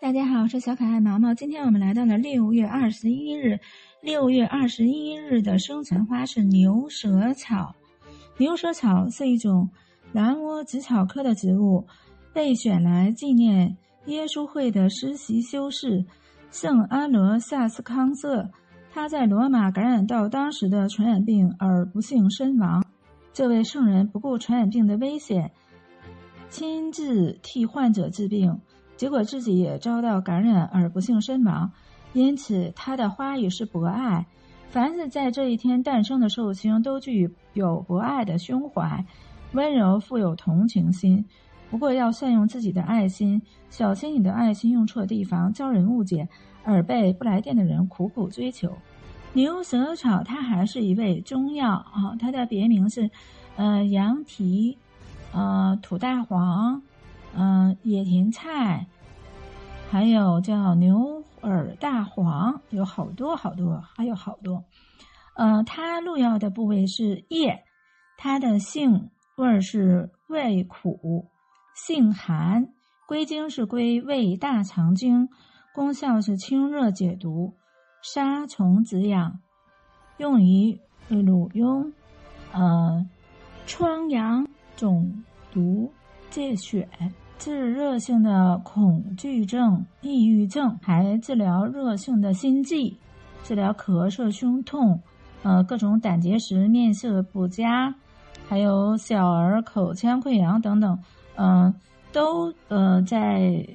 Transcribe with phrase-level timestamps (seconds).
[0.00, 1.34] 大家好，我是小可爱毛毛。
[1.34, 3.58] 今天我们来到了六月二十一日。
[4.00, 7.74] 六月二十一日的生辰花是牛舌草。
[8.36, 9.68] 牛舌草是一种
[10.12, 11.84] 兰窝紫草科的植物，
[12.32, 13.76] 被选来纪念
[14.06, 16.06] 耶稣会的实习修士
[16.52, 18.48] 圣安罗萨斯康瑟。
[18.92, 22.84] 他在罗马感染到当时的传染病而不幸身亡。
[23.32, 25.50] 这位圣人不顾传染病的危险，
[26.50, 28.60] 亲自替患者治病。
[28.98, 31.70] 结果自己也遭到感染而不幸身亡，
[32.12, 34.26] 因此他的花语是博爱。
[34.70, 39.06] 凡是在这一天诞生的寿星，都具有博爱的胸怀，
[39.52, 41.24] 温柔富有同情心。
[41.70, 46.28] 不过要善用自己的爱心，小心你的爱心用错地方，遭人误解，
[46.64, 48.76] 而被不来电的人苦苦追求。
[49.32, 53.08] 牛舌草它还是一味中药啊，它的别名是，
[53.56, 54.76] 呃，羊蹄，
[55.32, 56.82] 呃，土大黄。
[57.34, 58.86] 嗯，野芹菜，
[59.90, 64.64] 还有叫牛耳大黄，有好多好多，还有好多。
[65.34, 67.64] 呃，它入药的部位是叶，
[68.16, 71.28] 它的性味是味苦，
[71.74, 72.68] 性寒，
[73.06, 75.28] 归经是归胃大肠经，
[75.72, 77.54] 功效是清热解毒，
[78.02, 79.38] 杀虫止痒，
[80.16, 81.92] 用于乳痈、
[82.52, 83.08] 呃
[83.66, 85.92] 疮疡、肿毒。
[86.38, 86.88] 戒血，
[87.36, 92.96] 治热性的恐惧症、抑郁症，还治疗热性的心悸，
[93.42, 95.00] 治疗咳嗽、胸痛，
[95.42, 97.92] 呃，各种胆结石、面色不佳，
[98.48, 100.96] 还有小儿口腔溃疡等等，
[101.34, 101.74] 嗯，
[102.12, 103.66] 都呃在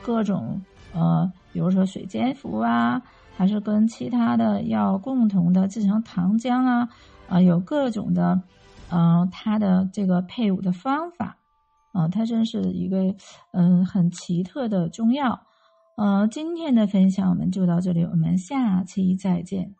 [0.00, 3.02] 各种呃，比如说水煎服啊，
[3.36, 6.88] 还是跟其他的药共同的制成糖浆啊，
[7.28, 8.40] 啊，有各种的，
[8.88, 11.36] 嗯，它的这个配伍的方法。
[11.94, 13.14] 啊，它真是一个
[13.52, 15.40] 嗯很奇特的中药。
[15.96, 19.74] 呃，今天的分享我们就到这里，我们下期再见。